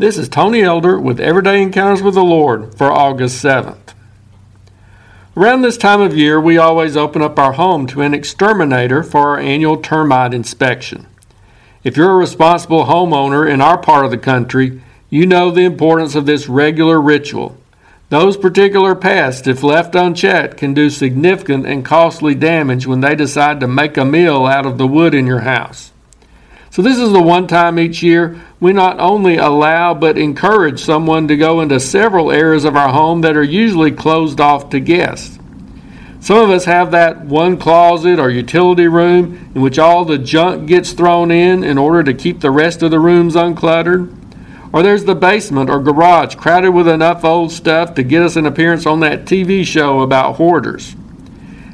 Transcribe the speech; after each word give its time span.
This 0.00 0.16
is 0.16 0.30
Tony 0.30 0.62
Elder 0.62 0.98
with 0.98 1.20
Everyday 1.20 1.60
Encounters 1.60 2.02
with 2.02 2.14
the 2.14 2.24
Lord 2.24 2.74
for 2.74 2.90
August 2.90 3.44
7th. 3.44 3.92
Around 5.36 5.60
this 5.60 5.76
time 5.76 6.00
of 6.00 6.16
year, 6.16 6.40
we 6.40 6.56
always 6.56 6.96
open 6.96 7.20
up 7.20 7.38
our 7.38 7.52
home 7.52 7.86
to 7.88 8.00
an 8.00 8.14
exterminator 8.14 9.02
for 9.02 9.28
our 9.28 9.38
annual 9.38 9.76
termite 9.76 10.32
inspection. 10.32 11.06
If 11.84 11.98
you're 11.98 12.12
a 12.12 12.16
responsible 12.16 12.86
homeowner 12.86 13.46
in 13.46 13.60
our 13.60 13.76
part 13.76 14.06
of 14.06 14.10
the 14.10 14.16
country, 14.16 14.80
you 15.10 15.26
know 15.26 15.50
the 15.50 15.66
importance 15.66 16.14
of 16.14 16.24
this 16.24 16.48
regular 16.48 16.98
ritual. 16.98 17.58
Those 18.08 18.38
particular 18.38 18.94
pests, 18.94 19.46
if 19.46 19.62
left 19.62 19.94
unchecked, 19.94 20.56
can 20.56 20.72
do 20.72 20.88
significant 20.88 21.66
and 21.66 21.84
costly 21.84 22.34
damage 22.34 22.86
when 22.86 23.02
they 23.02 23.14
decide 23.14 23.60
to 23.60 23.68
make 23.68 23.98
a 23.98 24.06
meal 24.06 24.46
out 24.46 24.64
of 24.64 24.78
the 24.78 24.86
wood 24.86 25.12
in 25.12 25.26
your 25.26 25.40
house. 25.40 25.89
So, 26.80 26.84
this 26.84 26.98
is 26.98 27.12
the 27.12 27.20
one 27.20 27.46
time 27.46 27.78
each 27.78 28.02
year 28.02 28.40
we 28.58 28.72
not 28.72 28.98
only 28.98 29.36
allow 29.36 29.92
but 29.92 30.16
encourage 30.16 30.82
someone 30.82 31.28
to 31.28 31.36
go 31.36 31.60
into 31.60 31.78
several 31.78 32.30
areas 32.30 32.64
of 32.64 32.74
our 32.74 32.88
home 32.88 33.20
that 33.20 33.36
are 33.36 33.42
usually 33.42 33.90
closed 33.90 34.40
off 34.40 34.70
to 34.70 34.80
guests. 34.80 35.38
Some 36.20 36.38
of 36.38 36.48
us 36.48 36.64
have 36.64 36.90
that 36.92 37.20
one 37.26 37.58
closet 37.58 38.18
or 38.18 38.30
utility 38.30 38.88
room 38.88 39.50
in 39.54 39.60
which 39.60 39.78
all 39.78 40.06
the 40.06 40.16
junk 40.16 40.68
gets 40.68 40.92
thrown 40.92 41.30
in 41.30 41.64
in 41.64 41.76
order 41.76 42.02
to 42.02 42.14
keep 42.14 42.40
the 42.40 42.50
rest 42.50 42.82
of 42.82 42.90
the 42.90 42.98
rooms 42.98 43.34
uncluttered. 43.34 44.16
Or 44.72 44.82
there's 44.82 45.04
the 45.04 45.14
basement 45.14 45.68
or 45.68 45.80
garage 45.80 46.34
crowded 46.36 46.70
with 46.70 46.88
enough 46.88 47.26
old 47.26 47.52
stuff 47.52 47.92
to 47.96 48.02
get 48.02 48.22
us 48.22 48.36
an 48.36 48.46
appearance 48.46 48.86
on 48.86 49.00
that 49.00 49.26
TV 49.26 49.66
show 49.66 50.00
about 50.00 50.36
hoarders. 50.36 50.96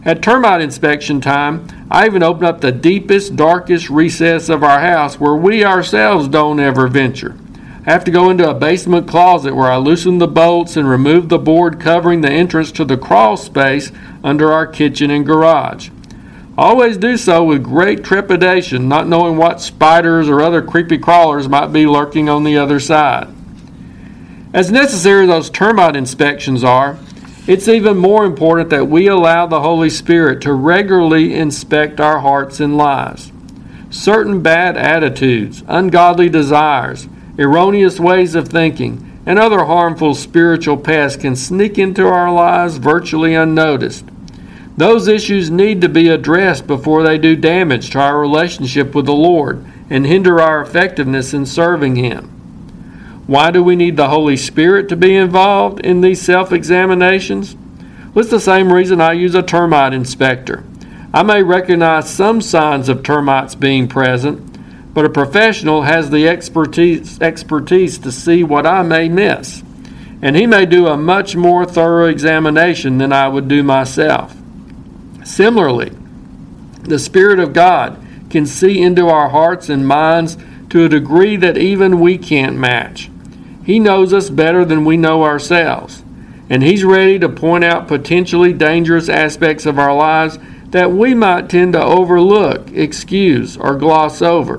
At 0.06 0.22
termite 0.22 0.60
inspection 0.60 1.20
time, 1.20 1.66
I 1.90 2.06
even 2.06 2.22
open 2.22 2.44
up 2.44 2.60
the 2.60 2.70
deepest, 2.70 3.34
darkest 3.34 3.90
recess 3.90 4.48
of 4.48 4.62
our 4.62 4.78
house 4.78 5.18
where 5.18 5.34
we 5.34 5.64
ourselves 5.64 6.28
don't 6.28 6.60
ever 6.60 6.86
venture. 6.86 7.36
I 7.84 7.90
have 7.90 8.04
to 8.04 8.12
go 8.12 8.30
into 8.30 8.48
a 8.48 8.54
basement 8.54 9.08
closet 9.08 9.56
where 9.56 9.68
I 9.68 9.78
loosen 9.78 10.18
the 10.18 10.28
bolts 10.28 10.76
and 10.76 10.88
remove 10.88 11.28
the 11.28 11.40
board 11.40 11.80
covering 11.80 12.20
the 12.20 12.30
entrance 12.30 12.70
to 12.72 12.84
the 12.84 12.96
crawl 12.96 13.36
space 13.36 13.90
under 14.22 14.52
our 14.52 14.68
kitchen 14.68 15.10
and 15.10 15.26
garage. 15.26 15.90
I 16.56 16.62
always 16.62 16.96
do 16.96 17.16
so 17.16 17.42
with 17.42 17.64
great 17.64 18.04
trepidation, 18.04 18.88
not 18.88 19.08
knowing 19.08 19.36
what 19.36 19.60
spiders 19.60 20.28
or 20.28 20.40
other 20.40 20.62
creepy 20.62 20.98
crawlers 20.98 21.48
might 21.48 21.72
be 21.72 21.84
lurking 21.84 22.28
on 22.28 22.44
the 22.44 22.56
other 22.56 22.78
side. 22.78 23.26
As 24.54 24.70
necessary 24.70 25.24
as 25.24 25.28
those 25.30 25.50
termite 25.50 25.96
inspections 25.96 26.62
are, 26.62 26.96
it's 27.46 27.68
even 27.68 27.96
more 27.96 28.24
important 28.24 28.70
that 28.70 28.88
we 28.88 29.06
allow 29.06 29.46
the 29.46 29.60
Holy 29.60 29.90
Spirit 29.90 30.40
to 30.42 30.52
regularly 30.52 31.34
inspect 31.34 32.00
our 32.00 32.18
hearts 32.18 32.58
and 32.58 32.76
lives. 32.76 33.30
Certain 33.88 34.42
bad 34.42 34.76
attitudes, 34.76 35.62
ungodly 35.68 36.28
desires, 36.28 37.08
erroneous 37.38 38.00
ways 38.00 38.34
of 38.34 38.48
thinking, 38.48 39.20
and 39.24 39.38
other 39.38 39.64
harmful 39.64 40.14
spiritual 40.14 40.76
pests 40.76 41.20
can 41.20 41.36
sneak 41.36 41.78
into 41.78 42.06
our 42.06 42.32
lives 42.32 42.78
virtually 42.78 43.34
unnoticed. 43.34 44.04
Those 44.76 45.08
issues 45.08 45.50
need 45.50 45.80
to 45.80 45.88
be 45.88 46.08
addressed 46.08 46.66
before 46.66 47.02
they 47.02 47.16
do 47.16 47.34
damage 47.34 47.90
to 47.90 48.00
our 48.00 48.20
relationship 48.20 48.94
with 48.94 49.06
the 49.06 49.14
Lord 49.14 49.64
and 49.88 50.04
hinder 50.04 50.40
our 50.40 50.60
effectiveness 50.60 51.32
in 51.32 51.46
serving 51.46 51.96
Him. 51.96 52.35
Why 53.26 53.50
do 53.50 53.62
we 53.62 53.74
need 53.74 53.96
the 53.96 54.08
Holy 54.08 54.36
Spirit 54.36 54.88
to 54.88 54.96
be 54.96 55.16
involved 55.16 55.80
in 55.80 56.00
these 56.00 56.22
self 56.22 56.52
examinations? 56.52 57.56
Well, 58.14 58.22
it's 58.22 58.30
the 58.30 58.38
same 58.38 58.72
reason 58.72 59.00
I 59.00 59.12
use 59.12 59.34
a 59.34 59.42
termite 59.42 59.92
inspector. 59.92 60.64
I 61.12 61.22
may 61.22 61.42
recognize 61.42 62.08
some 62.08 62.40
signs 62.40 62.88
of 62.88 63.02
termites 63.02 63.54
being 63.54 63.88
present, 63.88 64.94
but 64.94 65.04
a 65.04 65.10
professional 65.10 65.82
has 65.82 66.10
the 66.10 66.28
expertise, 66.28 67.20
expertise 67.20 67.98
to 67.98 68.12
see 68.12 68.44
what 68.44 68.64
I 68.64 68.82
may 68.82 69.08
miss, 69.08 69.62
and 70.22 70.36
he 70.36 70.46
may 70.46 70.64
do 70.64 70.86
a 70.86 70.96
much 70.96 71.34
more 71.34 71.66
thorough 71.66 72.06
examination 72.06 72.98
than 72.98 73.12
I 73.12 73.28
would 73.28 73.48
do 73.48 73.62
myself. 73.62 74.36
Similarly, 75.24 75.90
the 76.82 76.98
Spirit 76.98 77.40
of 77.40 77.52
God 77.52 78.00
can 78.30 78.46
see 78.46 78.80
into 78.80 79.08
our 79.08 79.30
hearts 79.30 79.68
and 79.68 79.86
minds 79.86 80.38
to 80.70 80.84
a 80.84 80.88
degree 80.88 81.36
that 81.36 81.58
even 81.58 82.00
we 82.00 82.16
can't 82.18 82.56
match. 82.56 83.10
He 83.66 83.80
knows 83.80 84.12
us 84.12 84.30
better 84.30 84.64
than 84.64 84.84
we 84.84 84.96
know 84.96 85.24
ourselves, 85.24 86.04
and 86.48 86.62
He's 86.62 86.84
ready 86.84 87.18
to 87.18 87.28
point 87.28 87.64
out 87.64 87.88
potentially 87.88 88.52
dangerous 88.52 89.08
aspects 89.08 89.66
of 89.66 89.76
our 89.76 89.92
lives 89.92 90.38
that 90.68 90.92
we 90.92 91.14
might 91.14 91.50
tend 91.50 91.72
to 91.72 91.82
overlook, 91.82 92.70
excuse, 92.70 93.56
or 93.56 93.74
gloss 93.74 94.22
over. 94.22 94.58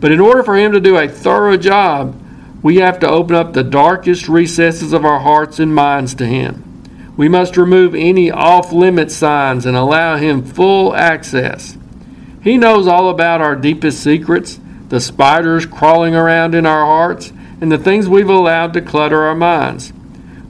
But 0.00 0.10
in 0.10 0.18
order 0.18 0.42
for 0.42 0.56
Him 0.56 0.72
to 0.72 0.80
do 0.80 0.96
a 0.96 1.08
thorough 1.08 1.56
job, 1.56 2.20
we 2.60 2.78
have 2.78 2.98
to 3.00 3.08
open 3.08 3.36
up 3.36 3.52
the 3.52 3.62
darkest 3.62 4.28
recesses 4.28 4.92
of 4.92 5.04
our 5.04 5.20
hearts 5.20 5.60
and 5.60 5.72
minds 5.72 6.12
to 6.16 6.26
Him. 6.26 6.64
We 7.16 7.28
must 7.28 7.56
remove 7.56 7.94
any 7.94 8.32
off 8.32 8.72
limit 8.72 9.12
signs 9.12 9.64
and 9.64 9.76
allow 9.76 10.16
Him 10.16 10.42
full 10.44 10.92
access. 10.92 11.78
He 12.42 12.56
knows 12.56 12.88
all 12.88 13.10
about 13.10 13.40
our 13.40 13.54
deepest 13.54 14.02
secrets, 14.02 14.58
the 14.88 14.98
spiders 14.98 15.66
crawling 15.66 16.16
around 16.16 16.56
in 16.56 16.66
our 16.66 16.84
hearts, 16.84 17.32
and 17.60 17.72
the 17.72 17.78
things 17.78 18.08
we've 18.08 18.28
allowed 18.28 18.72
to 18.74 18.80
clutter 18.80 19.22
our 19.22 19.34
minds. 19.34 19.92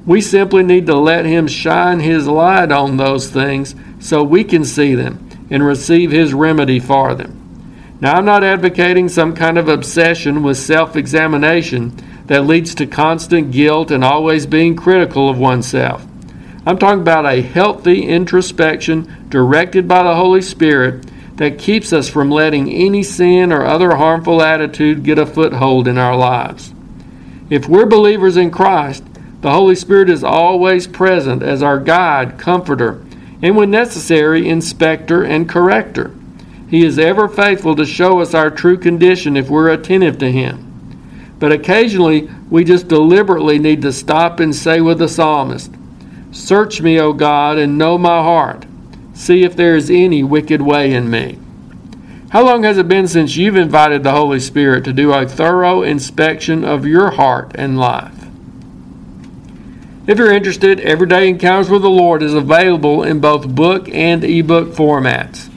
We 0.07 0.21
simply 0.21 0.63
need 0.63 0.87
to 0.87 0.97
let 0.97 1.25
Him 1.25 1.47
shine 1.47 2.01
His 2.01 2.27
light 2.27 2.73
on 2.73 2.97
those 2.97 3.31
things 3.31 3.75
so 4.01 4.23
we 4.23 4.45
can 4.45 4.65
see 4.65 4.95
them 4.95 5.29
and 5.51 5.65
receive 5.65 6.11
His 6.11 6.35
remedy 6.35 6.81
for 6.81 7.15
them. 7.15 7.97
Now, 8.01 8.15
I'm 8.15 8.25
not 8.25 8.45
advocating 8.45 9.09
some 9.09 9.35
kind 9.35 9.59
of 9.59 9.69
obsession 9.69 10.43
with 10.43 10.57
self 10.57 10.97
examination 10.97 11.97
that 12.27 12.47
leads 12.47 12.75
to 12.77 12.87
constant 12.87 13.51
guilt 13.51 13.91
and 13.91 14.05
always 14.05 14.47
being 14.47 14.77
critical 14.77 15.29
of 15.29 15.39
oneself. 15.39 16.07
I'm 16.65 16.79
talking 16.79 17.01
about 17.01 17.27
a 17.27 17.43
healthy 17.43 18.03
introspection 18.03 19.27
directed 19.31 19.89
by 19.89 20.03
the 20.03 20.15
Holy 20.15 20.43
Spirit 20.43 21.07
that 21.37 21.59
keeps 21.59 21.93
us 21.93 22.09
from 22.09 22.31
letting 22.31 22.71
any 22.71 23.03
sin 23.03 23.53
or 23.53 23.65
other 23.65 23.97
harmful 23.97 24.43
attitude 24.43 25.03
get 25.03 25.19
a 25.19 25.27
foothold 25.27 25.89
in 25.89 25.97
our 25.97 26.17
lives. 26.17 26.75
If 27.51 27.69
we're 27.69 27.87
believers 27.87 28.37
in 28.37 28.51
Christ, 28.51 29.05
the 29.41 29.53
Holy 29.53 29.75
Spirit 29.75 30.11
is 30.11 30.25
always 30.25 30.87
present 30.87 31.43
as 31.43 31.63
our 31.63 31.79
guide, 31.79 32.39
comforter, 32.39 33.03
and 33.41 33.57
when 33.57 33.71
necessary, 33.71 34.49
inspector 34.49 35.23
and 35.23 35.49
corrector. 35.49 36.15
He 36.69 36.85
is 36.85 36.99
ever 36.99 37.29
faithful 37.29 37.75
to 37.77 37.87
show 37.87 38.21
us 38.21 38.35
our 38.35 38.51
true 38.51 38.77
condition 38.77 39.37
if 39.37 39.49
we're 39.49 39.71
attentive 39.71 40.19
to 40.19 40.31
Him. 40.31 40.65
But 41.39 41.53
occasionally, 41.53 42.29
we 42.51 42.65
just 42.65 42.89
deliberately 42.89 43.59
need 43.59 43.81
to 43.83 43.93
stop 43.93 44.41
and 44.41 44.55
say 44.55 44.81
with 44.81 44.99
the 44.99 45.09
psalmist, 45.09 45.73
Search 46.33 46.83
me, 46.83 47.01
O 47.01 47.13
God, 47.13 47.59
and 47.59 47.79
know 47.79 47.97
my 47.97 48.23
heart. 48.23 48.67
See 49.15 49.45
if 49.45 49.57
there 49.57 49.77
is 49.77 49.91
any 49.91 50.23
wicked 50.23 50.61
way 50.61 50.93
in 50.93 51.09
me. 51.09 51.39
How 52.31 52.45
long 52.45 52.63
has 52.65 52.77
it 52.77 52.89
been 52.89 53.09
since 53.09 53.37
you've 53.37 53.57
invited 53.57 54.03
the 54.03 54.13
Holy 54.13 54.39
Spirit 54.39 54.85
to 54.85 54.93
do 54.93 55.13
a 55.15 55.27
thorough 55.27 55.83
inspection 55.83 56.63
of 56.63 56.85
your 56.85 57.13
heart 57.13 57.53
and 57.55 57.79
life? 57.79 58.27
If 60.07 60.19
you're 60.19 60.33
interested, 60.33 60.79
Everyday 60.81 61.29
Encounters 61.29 61.71
with 61.71 61.81
the 61.81 61.89
Lord 61.89 62.23
is 62.23 62.35
available 62.35 63.03
in 63.03 63.21
both 63.21 63.49
book 63.49 63.89
and 63.89 64.23
ebook 64.25 64.69
formats. 64.69 65.51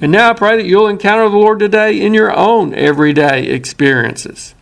And 0.00 0.10
now 0.10 0.30
I 0.30 0.32
pray 0.32 0.56
that 0.56 0.66
you'll 0.66 0.88
encounter 0.88 1.28
the 1.28 1.36
Lord 1.36 1.58
today 1.58 2.00
in 2.00 2.14
your 2.14 2.34
own 2.34 2.72
everyday 2.74 3.48
experiences. 3.48 4.54